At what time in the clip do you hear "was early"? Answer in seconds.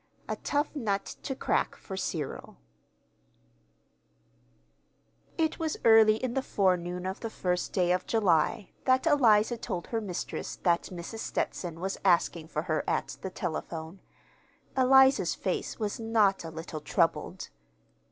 5.59-6.15